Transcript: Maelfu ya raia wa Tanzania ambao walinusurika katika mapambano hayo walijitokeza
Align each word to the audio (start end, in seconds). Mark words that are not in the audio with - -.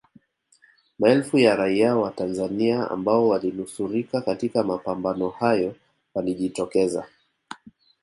Maelfu 0.99 1.37
ya 1.37 1.55
raia 1.55 1.95
wa 1.95 2.11
Tanzania 2.11 2.89
ambao 2.91 3.27
walinusurika 3.27 4.21
katika 4.21 4.63
mapambano 4.63 5.29
hayo 5.29 5.75
walijitokeza 6.13 7.07